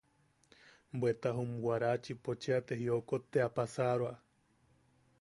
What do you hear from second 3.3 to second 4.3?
te a paasaroa.